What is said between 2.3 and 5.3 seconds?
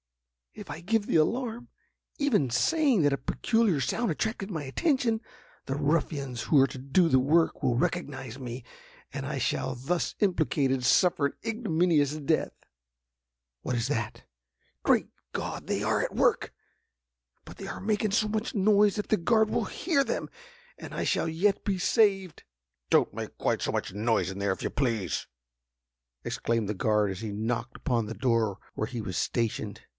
saying that a peculiar sound attracted my attention,